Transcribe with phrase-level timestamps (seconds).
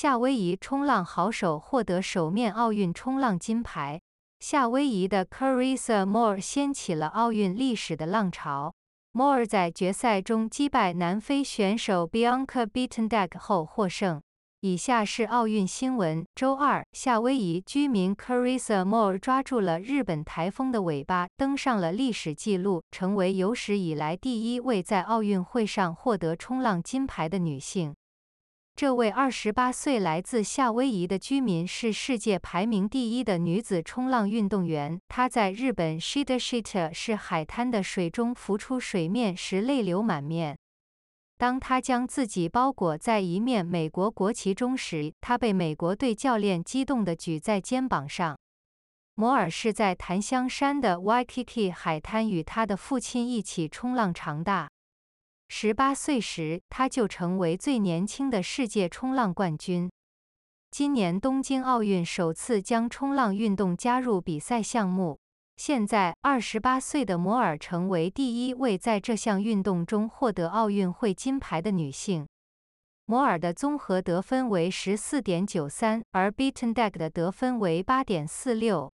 [0.00, 4.00] 夏威夷冲浪好手获得首面奥运冲浪金牌。
[4.38, 8.72] 夏威夷的 Carissa Moore 掀起了奥运历史的浪潮。
[9.12, 14.22] Moore 在决赛中击败南非选手 Bianca Buitendijk 后获胜。
[14.60, 27.96] 以下是奥运新闻：周二，夏威夷居民 Carissa Moore 抓住了日本台风的尾巴，登上了历史纪录，成为有史以来第一位在奥运会上获得冲浪金牌的女性。
[28.78, 35.00] 这位28岁来自夏威夷的居民是世界排名第一的女子冲浪运动员。
[35.08, 40.56] 她在日本 Shitashita 市海滩的水中浮出水面时，泪流满面。
[41.36, 48.38] 当他将自己包裹在一面美国国旗中时，他被美国队教练激动地举在肩膀上。
[49.16, 54.70] 摩尔是在檀香山的 Waikiki 海滩与他的父亲一起冲浪长大。
[55.48, 59.90] 十八岁时，他就成为最年轻的世界冲浪冠军。
[60.70, 65.18] 今年东京奥运首次将冲浪运动加入比赛项目。
[65.56, 72.28] 现在，二十八岁的摩尔成为第一位在这项运动中获得奥运会金牌的女性。
[73.06, 78.92] 摩尔的综合得分为十四点九三，而 Buitendijk 的得分为八点四六。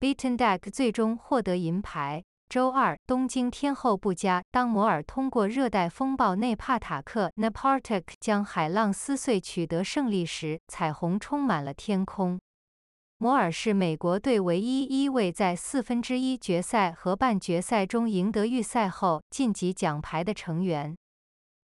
[0.00, 2.24] Buitendijk 最终获得银牌。
[2.48, 12.38] 周二，东京天候不佳，当摩尔通过热带风暴内帕塔克 Napartak 将海浪撕碎取得胜利时，彩虹充满了天空。
[13.18, 20.96] 摩尔是美国队唯一一位在四分之一决赛和半决赛中赢得预赛后晋级奖牌的成员。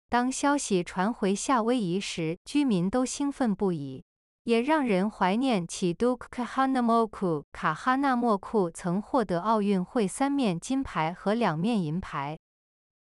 [0.07, 4.03] 当消息传回夏威夷时，居民都兴奋不已，
[4.49, 12.35] 也让人怀念起 Duke Kahanamoku 卡哈纳莫库曾获得奥运会三面金牌和两面银牌。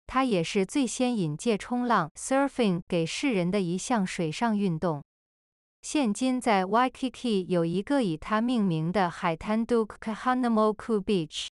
[0.07, 5.03] 他也是最先引介冲浪 （surfing） 给世人的一项水上运动。
[5.83, 11.49] 现今在 Waikiki 有一个以他命名的海滩 Duke Kahanamoku Beach。